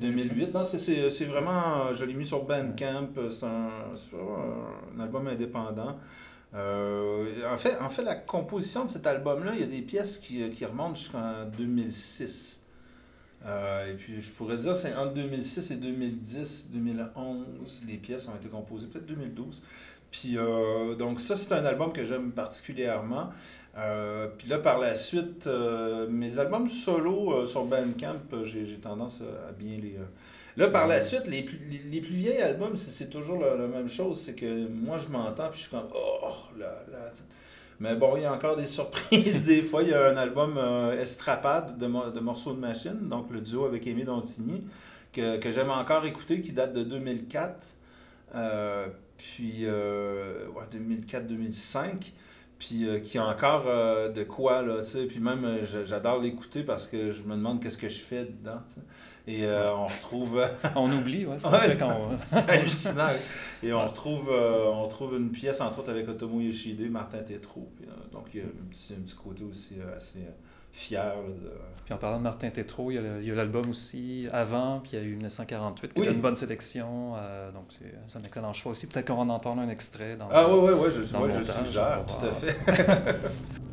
2008. 0.00 0.54
Non, 0.54 0.64
c'est 0.64 1.24
vraiment. 1.24 1.92
Je 1.92 2.04
l'ai 2.04 2.14
mis 2.14 2.24
sur 2.24 2.44
Bandcamp. 2.44 3.10
C'est 3.30 3.44
un, 3.44 3.68
un, 4.96 5.00
album 5.00 5.28
indépendant. 5.28 5.96
Euh, 6.54 7.52
en, 7.52 7.58
fait, 7.58 7.76
en 7.78 7.90
fait, 7.90 8.02
la 8.02 8.14
composition 8.14 8.86
de 8.86 8.90
cet 8.90 9.06
album-là, 9.06 9.52
il 9.54 9.60
y 9.60 9.64
a 9.64 9.66
des 9.66 9.82
pièces 9.82 10.16
qui, 10.16 10.48
qui 10.50 10.64
remontent 10.64 10.94
jusqu'en 10.94 11.44
2006. 11.58 12.62
Euh, 13.44 13.92
et 13.92 13.94
puis, 13.94 14.20
je 14.20 14.30
pourrais 14.30 14.56
dire, 14.56 14.76
c'est 14.76 14.94
entre 14.94 15.14
2006 15.14 15.70
et 15.70 15.76
2010, 15.76 16.70
2011, 16.72 17.46
les 17.86 17.96
pièces 17.98 18.28
ont 18.28 18.34
été 18.34 18.48
composées, 18.48 18.86
peut-être 18.86 19.06
2012. 19.06 19.62
Puis, 20.10 20.36
donc, 20.98 21.20
ça, 21.20 21.36
c'est 21.36 21.52
un 21.52 21.64
album 21.64 21.92
que 21.92 22.04
j'aime 22.04 22.32
particulièrement. 22.32 23.30
Euh, 23.78 24.26
puis 24.36 24.48
là, 24.48 24.58
par 24.58 24.78
la 24.78 24.96
suite, 24.96 25.46
euh, 25.46 26.08
mes 26.08 26.38
albums 26.38 26.68
solo 26.68 27.32
euh, 27.32 27.46
sur 27.46 27.64
Bandcamp, 27.64 28.16
j'ai 28.44 28.78
tendance 28.82 29.20
à 29.20 29.52
bien 29.52 29.78
les. 29.80 29.96
Là, 30.56 30.68
par 30.68 30.88
la 30.88 31.00
suite, 31.00 31.28
les 31.28 31.42
plus, 31.42 31.60
les, 31.88 32.00
plus 32.00 32.14
vieilles 32.14 32.42
albums, 32.42 32.76
c'est 32.76 33.08
toujours 33.08 33.38
la, 33.38 33.68
même 33.68 33.88
chose. 33.88 34.20
C'est 34.20 34.34
que 34.34 34.66
moi, 34.66 34.98
je 34.98 35.08
m'entends, 35.08 35.48
puis 35.50 35.58
je 35.58 35.68
suis 35.68 35.70
comme, 35.70 35.88
oh 35.94 36.32
là 36.58 36.84
là. 36.90 37.12
Mais 37.78 37.94
bon, 37.94 38.16
il 38.16 38.22
y 38.22 38.24
a 38.24 38.32
encore 38.32 38.56
des 38.56 38.66
surprises. 38.66 39.44
des 39.46 39.62
fois, 39.62 39.84
il 39.84 39.90
y 39.90 39.94
a 39.94 40.08
un 40.08 40.16
album 40.16 40.58
Estrapade 41.00 41.78
de, 41.78 41.86
de 42.10 42.20
morceaux 42.20 42.54
de 42.54 42.58
machine, 42.58 43.08
donc 43.08 43.30
le 43.30 43.40
duo 43.40 43.66
avec 43.66 43.86
Aimé 43.86 44.02
Dontigny, 44.02 44.64
que, 45.12 45.38
que 45.38 45.52
j'aime 45.52 45.70
encore 45.70 46.04
écouter, 46.04 46.40
qui 46.40 46.50
date 46.50 46.72
de 46.72 46.82
2004. 46.82 47.74
Puis, 49.18 49.66
ouais, 49.66 50.64
2004-2005 50.72 52.12
puis 52.58 52.88
euh, 52.88 52.98
qui 52.98 53.18
a 53.18 53.24
encore 53.24 53.64
euh, 53.66 54.08
de 54.08 54.24
quoi, 54.24 54.62
là, 54.62 54.78
tu 54.78 54.90
sais. 54.90 55.06
Puis 55.06 55.20
même, 55.20 55.44
euh, 55.44 55.84
j'adore 55.84 56.20
l'écouter 56.20 56.64
parce 56.64 56.86
que 56.86 57.12
je 57.12 57.22
me 57.22 57.36
demande 57.36 57.62
qu'est-ce 57.62 57.78
que 57.78 57.88
je 57.88 58.00
fais 58.00 58.24
dedans, 58.24 58.60
tu 58.66 58.74
sais. 58.74 58.80
Et 59.32 59.46
on 59.46 59.86
retrouve... 59.86 60.42
on 60.76 60.90
oublie, 60.90 61.26
ouais, 61.26 61.36
c'est 61.38 61.46
hallucinant. 62.50 63.10
Et 63.62 63.72
on 63.72 63.84
retrouve, 63.84 64.30
on 64.30 64.84
retrouve 64.84 65.16
une 65.16 65.30
pièce, 65.30 65.60
entre 65.60 65.80
autres, 65.80 65.90
avec 65.90 66.08
Otomo 66.08 66.40
Yoshide, 66.40 66.90
Martin 66.90 67.18
Tétrault. 67.18 67.70
donc, 68.10 68.28
il 68.34 68.40
y 68.40 68.42
a 68.42 68.46
un 68.46 68.70
petit, 68.70 68.94
un 68.94 69.02
petit 69.02 69.16
côté 69.16 69.44
aussi 69.44 69.76
assez 69.96 70.20
fier. 70.72 71.14
de... 71.26 71.50
Puis 71.84 71.94
en 71.94 71.98
parlant 71.98 72.18
de 72.18 72.22
Martin 72.22 72.50
Tétrault, 72.50 72.90
il 72.90 73.24
y 73.24 73.30
a 73.30 73.34
l'album 73.34 73.70
aussi 73.70 74.28
avant, 74.30 74.80
puis 74.80 74.90
il 74.92 74.98
y 74.98 75.02
a 75.02 75.04
eu 75.06 75.14
1948, 75.14 75.94
qui 75.94 76.06
a 76.06 76.10
une 76.10 76.20
bonne 76.20 76.36
sélection. 76.36 77.14
Euh, 77.16 77.50
donc 77.50 77.64
c'est 77.70 78.18
un 78.18 78.22
excellent 78.22 78.52
choix 78.52 78.72
aussi. 78.72 78.86
Peut-être 78.86 79.06
qu'on 79.06 79.14
va 79.14 79.22
en 79.22 79.30
entendre 79.30 79.62
un 79.62 79.70
extrait 79.70 80.16
dans 80.16 80.28
Ah 80.30 80.46
oui, 80.50 80.70
oui, 80.70 80.72
oui, 80.84 80.90
je, 80.90 81.16
moi, 81.16 81.28
je 81.30 81.40
suggère, 81.40 82.04
tout 82.06 82.26
à 82.26 82.30
fait. 82.30 83.16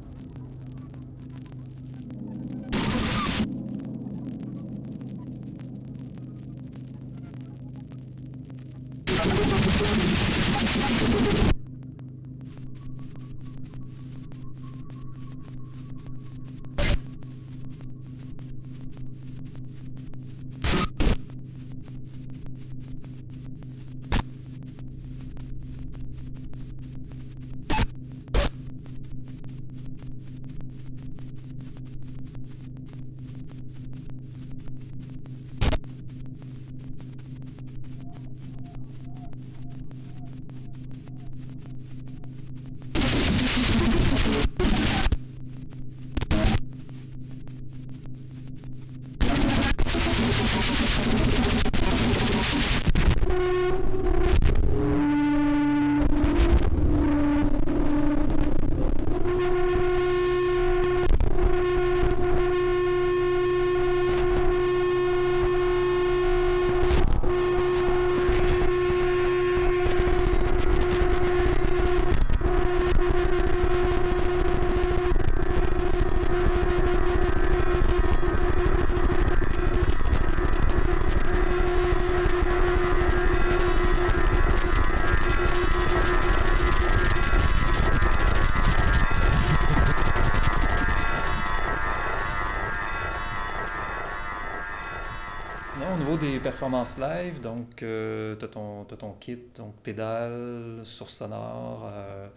performance 96.45 96.97
live, 96.97 97.41
donc 97.41 97.81
euh, 97.81 98.35
tu 98.35 98.45
as, 98.45 98.97
ton 98.97 99.13
kit, 99.19 99.39
donc 99.57 99.75
pédale, 99.83 100.79
source 100.83 101.15
sonore, 101.15 101.89
euh, 101.91 102.27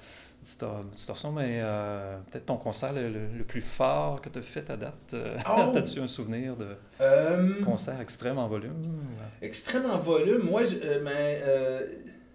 distorsion, 0.92 1.33
mais 1.33 1.61
euh, 1.62 2.18
peut-être 2.30 2.47
ton 2.47 2.57
concert 2.57 2.92
le, 2.95 3.45
plus 3.45 3.61
fort 3.61 4.21
que 4.21 4.28
tu 4.28 4.38
as 4.38 4.42
fait 4.42 4.71
à 4.71 4.76
date. 4.76 5.14
Euh, 5.14 5.37
oh! 5.47 5.73
As-tu 5.76 6.00
un 6.00 6.07
souvenir 6.07 6.57
de 6.57 6.76
concert 7.64 8.00
extrême 8.00 8.38
en 8.38 8.49
volume? 8.49 9.02
Extrême 9.42 9.87
en 9.87 9.99
volume, 9.99 10.42
moi, 10.42 10.62
mais 11.02 11.42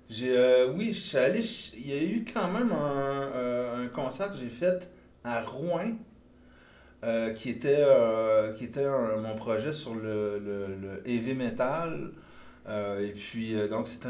j'ai, 0.10 0.65
oui, 0.75 0.93
je 0.93 1.00
suis 1.00 1.17
allé, 1.17 1.41
il 1.75 1.88
y 1.88 1.93
a 1.93 2.03
eu 2.03 2.25
quand 2.31 2.51
même 2.51 2.72
un, 2.72 3.83
un 3.83 3.88
concert 3.88 4.31
que 4.31 4.38
j'ai 4.38 4.50
fait 4.50 4.89
à 5.24 5.41
Rouen 5.41 5.93
euh, 7.03 7.33
qui 7.33 7.50
était, 7.50 7.83
euh, 7.86 8.53
qui 8.53 8.63
était 8.63 8.88
mon 9.22 9.36
projet 9.36 9.74
sur 9.74 9.93
le, 9.93 10.39
le, 10.39 11.01
heavy 11.05 11.33
metal. 11.33 12.12
Euh, 12.69 13.05
et 13.05 13.12
puis, 13.12 13.55
donc, 13.69 13.88
c'était. 13.88 14.10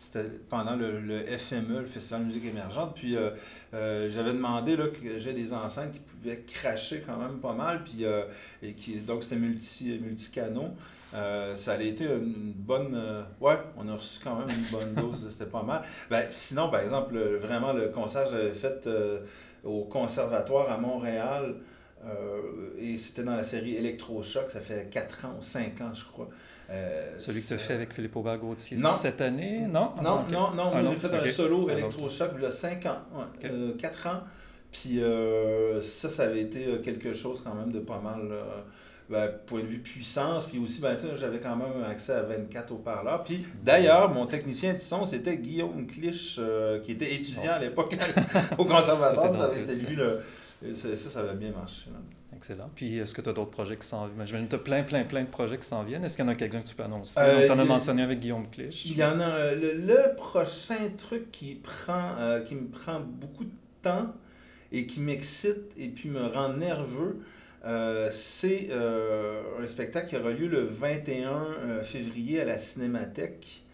C'était 0.00 0.28
pendant 0.48 0.76
le, 0.76 1.00
le, 1.00 1.22
FME, 1.22 1.80
le 1.80 1.84
Festival 1.84 2.20
de 2.22 2.26
musique 2.26 2.46
émergente. 2.46 2.94
Puis, 2.94 3.16
j'avais 3.72 4.32
demandé 4.32 4.76
là, 4.76 4.86
que 4.86 5.18
j'ai 5.18 5.32
des 5.32 5.52
enceintes 5.52 5.90
qui 5.90 5.98
pouvaient 5.98 6.44
cracher 6.46 7.02
quand 7.04 7.16
même 7.16 7.38
pas 7.40 7.52
mal. 7.52 7.82
Puis, 7.82 8.04
et 8.62 8.72
qui, 8.74 9.00
donc, 9.00 9.24
c'était 9.24 9.36
multi, 9.36 9.98
multi-canaux. 10.00 10.70
ça 11.12 11.72
a 11.72 11.82
été 11.82 12.04
une, 12.04 12.52
bonne. 12.56 12.96
ouais, 13.40 13.58
on 13.76 13.88
a 13.88 13.94
reçu 13.94 14.20
quand 14.22 14.36
même 14.36 14.50
une 14.50 14.70
bonne 14.70 14.94
dose, 14.94 15.26
c'était 15.30 15.50
pas 15.50 15.64
mal. 15.64 15.82
Ben, 16.08 16.26
sinon, 16.30 16.70
par 16.70 16.80
exemple, 16.80 17.18
vraiment, 17.18 17.72
le 17.72 17.88
concert 17.88 18.24
que 18.26 18.30
j'avais 18.30 18.54
fait 18.54 18.88
au 19.64 19.82
Conservatoire 19.82 20.70
à 20.70 20.78
Montréal, 20.78 21.56
euh, 22.06 22.70
et 22.78 22.96
c'était 22.96 23.24
dans 23.24 23.34
la 23.34 23.44
série 23.44 23.76
Electrochoc, 23.76 24.50
ça 24.50 24.60
fait 24.60 24.88
4 24.90 25.24
ans 25.26 25.36
ou 25.38 25.42
5 25.42 25.80
ans, 25.80 25.92
je 25.92 26.04
crois. 26.04 26.28
Euh, 26.70 27.12
Celui 27.16 27.42
que 27.42 27.48
tu 27.48 27.54
as 27.54 27.58
fait 27.58 27.74
avec 27.74 27.92
Philippe 27.92 28.14
Aubert-Gauthier 28.16 28.78
cette 28.96 29.20
année, 29.20 29.66
non? 29.68 29.92
Non, 30.02 30.24
non, 30.30 30.54
non, 30.54 30.70
ah, 30.74 30.82
j'ai 30.84 30.96
fait 30.96 31.14
un 31.14 31.28
solo 31.28 31.68
Electrochoc 31.68 32.32
il 32.36 32.42
y 32.42 32.46
a 32.46 32.52
5 32.52 32.86
ans, 32.86 32.98
ouais, 33.14 33.74
4 33.78 34.06
euh, 34.06 34.10
ans. 34.10 34.20
Puis 34.70 35.00
ça, 35.82 36.10
ça 36.10 36.24
avait 36.24 36.42
été 36.42 36.66
quelque 36.84 37.14
chose 37.14 37.42
quand 37.42 37.54
même 37.54 37.72
de 37.72 37.80
pas 37.80 38.00
mal. 38.00 38.20
Ben, 39.10 39.26
point 39.46 39.62
de 39.62 39.66
vue 39.66 39.78
puissance, 39.78 40.44
puis 40.44 40.58
aussi, 40.58 40.82
ben, 40.82 40.94
j'avais 41.16 41.40
quand 41.40 41.56
même 41.56 41.82
accès 41.90 42.12
à 42.12 42.20
24 42.24 42.74
haut-parleurs. 42.74 43.24
Puis 43.24 43.42
d'ailleurs, 43.64 44.12
mon 44.12 44.26
technicien 44.26 44.74
de 44.74 44.78
son, 44.78 45.06
c'était 45.06 45.38
Guillaume 45.38 45.86
Clich, 45.86 46.38
qui 46.84 46.92
était 46.92 47.14
étudiant 47.14 47.52
à 47.52 47.58
l'époque 47.58 47.96
au 48.58 48.66
conservatoire. 48.66 49.34
Ça 49.34 49.44
avait 49.44 49.62
été 49.62 49.74
lui 49.76 49.96
le, 49.96 50.20
ça, 50.74 50.96
ça, 50.96 51.10
ça, 51.10 51.20
avait 51.20 51.34
bien 51.34 51.52
marché. 51.52 51.86
Excellent. 52.34 52.70
Puis, 52.74 52.98
est-ce 52.98 53.14
que 53.14 53.20
tu 53.20 53.28
as 53.28 53.32
d'autres 53.32 53.50
projets 53.50 53.76
qui 53.76 53.86
s'en 53.86 54.06
viennent? 54.06 54.26
Je 54.26 54.36
tu 54.36 54.54
as 54.54 54.58
plein, 54.58 54.82
plein, 54.82 55.04
plein 55.04 55.22
de 55.22 55.28
projets 55.28 55.58
qui 55.58 55.66
s'en 55.66 55.82
viennent. 55.82 56.04
Est-ce 56.04 56.16
qu'il 56.16 56.24
y 56.24 56.28
en 56.28 56.30
a 56.30 56.34
quelqu'un 56.34 56.60
que 56.60 56.68
tu 56.68 56.74
peux 56.74 56.82
annoncer? 56.82 57.20
Euh, 57.20 57.46
tu 57.46 57.52
en 57.52 57.58
as 57.58 57.64
mentionné 57.64 58.02
avec 58.02 58.20
Guillaume 58.20 58.48
Clich. 58.50 58.86
Il 58.86 58.96
y 58.96 59.04
en 59.04 59.20
a. 59.20 59.54
Le, 59.54 60.14
prochain 60.16 60.90
truc 60.96 61.30
qui, 61.30 61.54
prend, 61.54 62.16
euh, 62.18 62.40
qui 62.40 62.54
me 62.54 62.68
prend 62.68 63.00
beaucoup 63.00 63.44
de 63.44 63.50
temps 63.82 64.12
et 64.72 64.86
qui 64.86 65.00
m'excite 65.00 65.72
et 65.76 65.88
puis 65.88 66.10
me 66.10 66.26
rend 66.26 66.52
nerveux, 66.52 67.20
euh, 67.64 68.08
c'est 68.12 68.68
un 68.72 69.66
spectacle 69.66 70.08
qui 70.08 70.16
aura 70.16 70.30
lieu 70.30 70.48
le 70.48 70.62
21 70.62 71.82
février 71.82 72.40
à 72.40 72.44
la 72.44 72.58
Cinémathèque. 72.58 73.64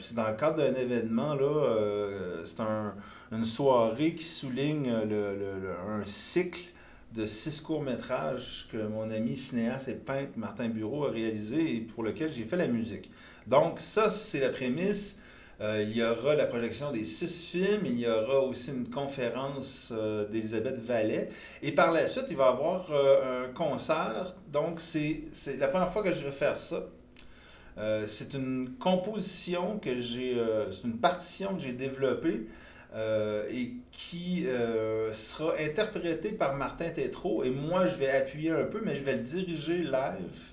C'est 0.00 0.14
dans 0.14 0.28
le 0.28 0.36
cadre 0.36 0.56
d'un 0.56 0.74
événement, 0.74 1.34
là, 1.34 2.42
c'est 2.44 2.60
un, 2.60 2.94
une 3.30 3.44
soirée 3.44 4.14
qui 4.14 4.24
souligne 4.24 4.92
le, 5.08 5.74
un 5.88 6.02
cycle 6.06 6.68
de 7.14 7.26
six 7.26 7.60
courts-métrages 7.60 8.68
que 8.72 8.78
mon 8.78 9.10
ami 9.10 9.36
cinéaste 9.36 9.88
et 9.88 9.94
peintre 9.94 10.32
Martin 10.36 10.68
Bureau 10.68 11.04
a 11.06 11.10
réalisé 11.10 11.76
et 11.76 11.80
pour 11.80 12.02
lequel 12.02 12.30
j'ai 12.30 12.44
fait 12.44 12.56
la 12.56 12.66
musique. 12.66 13.10
Donc 13.46 13.80
ça, 13.80 14.10
c'est 14.10 14.40
la 14.40 14.48
prémisse. 14.48 15.18
Euh, 15.60 15.84
il 15.86 15.96
y 15.96 16.02
aura 16.02 16.34
la 16.34 16.46
projection 16.46 16.90
des 16.90 17.04
six 17.04 17.50
films, 17.50 17.82
il 17.84 18.00
y 18.00 18.08
aura 18.08 18.40
aussi 18.40 18.70
une 18.70 18.88
conférence 18.88 19.92
euh, 19.92 20.26
d'Elisabeth 20.28 20.78
Vallet. 20.78 21.28
Et 21.62 21.72
par 21.72 21.92
la 21.92 22.08
suite, 22.08 22.24
il 22.30 22.36
va 22.36 22.46
y 22.46 22.48
avoir 22.48 22.90
euh, 22.90 23.46
un 23.46 23.52
concert. 23.52 24.34
Donc 24.50 24.80
c'est 24.80 25.22
la 25.58 25.68
première 25.68 25.92
fois 25.92 26.02
que 26.02 26.12
je 26.12 26.24
vais 26.24 26.32
faire 26.32 26.58
ça. 26.60 26.82
C'est 28.06 28.34
une 28.34 28.74
composition 28.78 29.78
que 29.78 29.98
j'ai, 29.98 30.36
c'est 30.70 30.84
une 30.84 30.98
partition 30.98 31.54
que 31.54 31.62
j'ai 31.62 31.72
développée 31.72 32.46
euh, 32.94 33.48
et 33.50 33.72
qui 33.90 34.46
euh, 34.46 35.14
sera 35.14 35.54
interprété 35.58 36.30
par 36.30 36.56
Martin 36.56 36.90
Tétrault. 36.90 37.42
Et 37.42 37.50
moi, 37.50 37.86
je 37.86 37.96
vais 37.96 38.10
appuyer 38.10 38.50
un 38.50 38.64
peu, 38.64 38.82
mais 38.84 38.94
je 38.94 39.02
vais 39.02 39.14
le 39.14 39.22
diriger 39.22 39.78
live, 39.78 40.50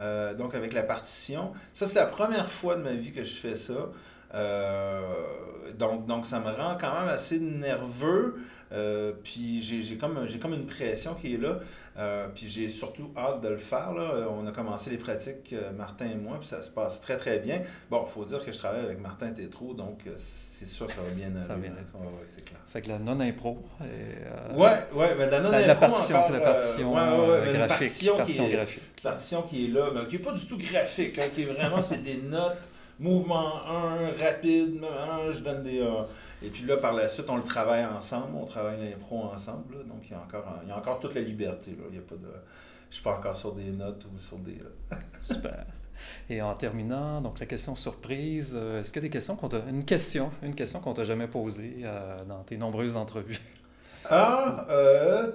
euh, 0.00 0.34
donc 0.34 0.56
avec 0.56 0.72
la 0.72 0.82
partition. 0.82 1.52
Ça, 1.72 1.86
c'est 1.86 2.00
la 2.00 2.06
première 2.06 2.50
fois 2.50 2.74
de 2.74 2.82
ma 2.82 2.94
vie 2.94 3.12
que 3.12 3.22
je 3.22 3.34
fais 3.34 3.54
ça. 3.54 3.90
Donc, 4.32 6.06
donc, 6.06 6.26
ça 6.26 6.40
me 6.40 6.50
rend 6.50 6.76
quand 6.80 7.00
même 7.00 7.08
assez 7.08 7.38
nerveux. 7.38 8.36
Euh, 8.72 9.12
puis 9.22 9.62
j'ai 9.62 9.96
comme, 9.96 10.26
comme 10.40 10.54
une 10.54 10.66
pression 10.66 11.14
qui 11.14 11.34
est 11.34 11.38
là. 11.38 11.60
Euh, 11.98 12.26
puis 12.34 12.48
j'ai 12.48 12.68
surtout 12.68 13.12
hâte 13.16 13.40
de 13.40 13.48
le 13.48 13.58
faire. 13.58 13.92
Là. 13.92 14.28
On 14.30 14.46
a 14.46 14.52
commencé 14.52 14.90
les 14.90 14.98
pratiques, 14.98 15.52
euh, 15.52 15.72
Martin 15.72 16.06
et 16.06 16.16
moi, 16.16 16.38
puis 16.40 16.48
ça 16.48 16.62
se 16.62 16.70
passe 16.70 17.00
très, 17.00 17.16
très 17.16 17.38
bien. 17.38 17.62
Bon, 17.90 18.04
il 18.06 18.10
faut 18.10 18.24
dire 18.24 18.44
que 18.44 18.50
je 18.50 18.58
travaille 18.58 18.84
avec 18.84 19.00
Martin 19.00 19.30
Tétrault, 19.30 19.74
donc 19.74 20.00
c'est 20.16 20.66
sûr 20.66 20.86
que 20.88 20.94
ça 20.94 21.02
va 21.02 21.10
bien 21.10 21.28
aller. 21.28 21.40
Ça 21.40 21.54
va 21.54 21.60
bien 21.60 21.72
c'est 22.34 22.44
clair. 22.44 22.58
Fait 22.68 22.80
que 22.80 22.88
la 22.88 22.98
non-impro. 22.98 23.58
ouais, 23.80 24.86
ouais, 24.94 25.14
mais 25.16 25.30
la 25.30 25.40
non-impro. 25.40 25.66
La, 25.66 25.74
partition, 25.76 26.22
c'est 26.22 26.32
la 26.32 26.40
partition 26.40 26.92
graphique. 26.92 27.68
Partition, 27.68 28.24
qui 28.24 28.40
est, 28.40 28.48
graphique. 28.50 29.02
partition 29.02 29.42
qui 29.42 29.64
est 29.64 29.68
là, 29.68 29.90
mais 29.94 30.06
qui 30.06 30.16
n'est 30.16 30.22
pas 30.22 30.32
du 30.32 30.44
tout 30.44 30.58
graphique, 30.58 31.18
hein, 31.18 31.28
qui 31.34 31.42
est 31.42 31.46
vraiment, 31.46 31.80
c'est 31.80 32.02
des 32.02 32.16
notes 32.16 32.68
mouvement 32.98 33.62
1, 33.66 34.12
rapide, 34.12 34.84
je 35.32 35.40
donne 35.40 35.62
des. 35.62 35.80
Euh, 35.80 36.02
et 36.42 36.48
puis 36.48 36.64
là, 36.64 36.76
par 36.76 36.92
la 36.92 37.08
suite, 37.08 37.28
on 37.28 37.36
le 37.36 37.42
travaille 37.42 37.84
ensemble, 37.84 38.36
on 38.36 38.44
travaille 38.44 38.78
l'impro 38.80 39.24
ensemble. 39.24 39.86
donc, 39.86 39.98
il 40.04 40.12
y, 40.12 40.14
a 40.14 40.20
encore, 40.20 40.44
il 40.62 40.68
y 40.68 40.72
a 40.72 40.78
encore 40.78 41.00
toute 41.00 41.14
la 41.14 41.20
liberté. 41.20 41.72
Là. 41.72 41.84
Il 41.90 41.96
y 41.96 41.98
a 41.98 42.02
pas 42.02 42.14
de, 42.14 42.20
je 42.20 42.26
ne 42.28 42.92
suis 42.92 43.02
pas 43.02 43.16
encore 43.16 43.36
sur 43.36 43.54
des 43.54 43.70
notes 43.70 44.04
ou 44.04 44.18
sur 44.18 44.38
des. 44.38 44.58
Euh, 44.60 44.96
Super. 45.20 45.64
Et 46.28 46.40
en 46.42 46.54
terminant, 46.54 47.20
donc 47.20 47.40
la 47.40 47.46
question 47.46 47.74
surprise, 47.74 48.56
euh, 48.56 48.80
est-ce 48.80 48.92
qu'il 48.92 49.02
y 49.02 49.04
a 49.04 49.08
des 49.08 49.12
questions 49.12 49.36
qu'on 49.36 49.48
t'a. 49.48 49.60
Une 49.68 49.84
question, 49.84 50.30
une 50.42 50.54
question 50.54 50.80
qu'on 50.80 50.94
t'a 50.94 51.04
jamais 51.04 51.28
posée 51.28 51.84
dans 52.28 52.42
tes 52.44 52.56
nombreuses 52.56 52.96
entrevues? 52.96 53.40
Ah, 54.08 54.66
euh. 54.70 55.32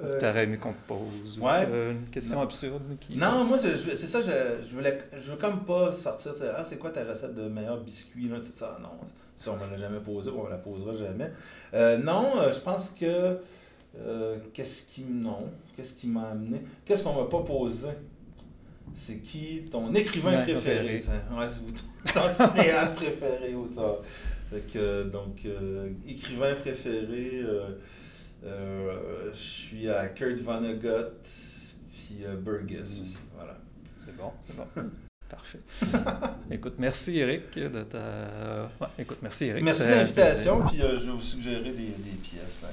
Euh, 0.00 0.18
T'aurais 0.18 0.44
aimé 0.44 0.56
qu'on 0.56 0.72
te 0.72 0.86
pose 0.88 1.38
une 1.38 2.08
question 2.10 2.40
absurde 2.42 2.82
qui... 2.98 3.16
Non, 3.16 3.44
moi, 3.44 3.56
c'est 3.58 3.96
ça, 3.96 4.20
je, 4.20 4.66
je, 4.66 4.74
voulais, 4.74 4.98
je 5.16 5.30
veux 5.30 5.36
comme 5.36 5.64
pas 5.64 5.92
sortir, 5.92 6.32
ah, 6.56 6.64
c'est 6.64 6.78
quoi 6.78 6.90
ta 6.90 7.04
recette 7.04 7.34
de 7.34 7.42
meilleur 7.42 7.80
biscuit, 7.80 8.28
là, 8.28 8.38
ça, 8.42 8.76
non, 8.82 8.88
ça, 9.36 9.52
on 9.52 9.64
me 9.64 9.70
l'a 9.70 9.76
jamais 9.76 10.00
posé, 10.00 10.30
on 10.30 10.44
me 10.44 10.50
la 10.50 10.56
posera 10.56 10.94
jamais. 10.94 11.30
Euh, 11.74 11.98
non, 11.98 12.38
euh, 12.38 12.50
je 12.50 12.58
pense 12.58 12.90
que, 12.90 13.38
qu'est-ce 14.52 14.82
qui, 14.88 15.04
non, 15.04 15.48
qu'est-ce 15.76 15.94
qui 15.94 16.08
m'a 16.08 16.30
amené, 16.30 16.62
qu'est-ce 16.84 17.04
qu'on 17.04 17.14
m'a 17.14 17.28
pas 17.28 17.42
posé? 17.42 17.88
C'est 18.96 19.18
qui 19.18 19.62
ton 19.70 19.94
écrivain 19.94 20.42
préféré, 20.42 20.96
ouais, 20.96 21.46
ton 22.12 22.28
cinéaste 22.28 22.96
préféré, 22.96 23.54
auteur. 23.54 24.02
donc, 25.12 25.46
écrivain 26.04 26.54
préféré... 26.54 27.44
Euh, 28.44 29.30
je 29.32 29.38
suis 29.38 29.88
à 29.88 30.08
Kurt 30.08 30.38
Vonnegut, 30.40 31.22
puis 31.92 32.24
euh, 32.24 32.36
Burgess 32.36 33.00
aussi. 33.00 33.18
Voilà. 33.34 33.56
C'est 33.98 34.16
bon, 34.16 34.32
c'est 34.46 34.56
bon. 34.56 34.66
Parfait. 35.28 35.60
écoute, 36.50 36.74
merci 36.78 37.18
Eric 37.18 37.58
de 37.58 37.82
ta. 37.84 38.68
écoute, 38.98 39.18
merci 39.22 39.46
Eric. 39.46 39.64
Merci 39.64 39.84
de 39.84 39.88
l'invitation, 39.88 40.66
puis 40.68 40.82
euh, 40.82 41.00
je 41.00 41.06
vais 41.06 41.12
vous 41.12 41.20
suggérer 41.20 41.70
des, 41.70 41.70
des 41.72 42.18
pièces. 42.22 42.60
Là. 42.62 42.68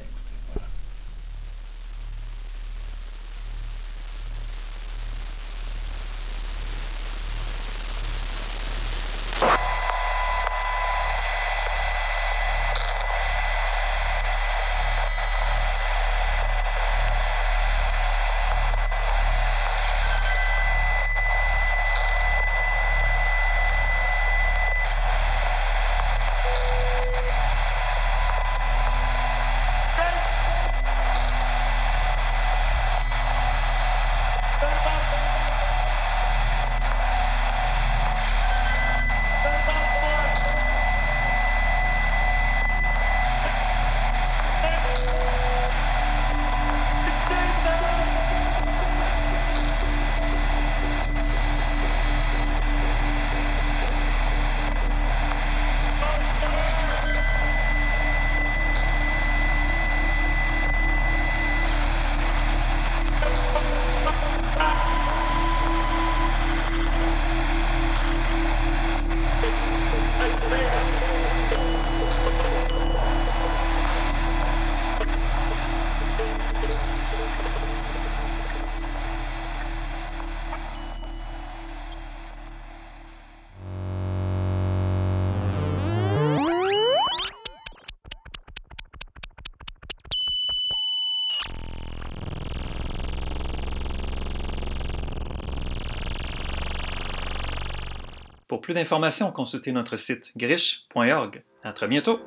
Pour 98.52 98.60
plus 98.60 98.74
d'informations, 98.74 99.32
consultez 99.32 99.72
notre 99.72 99.96
site 99.96 100.34
griche.org. 100.36 101.42
À 101.64 101.72
très 101.72 101.88
bientôt! 101.88 102.20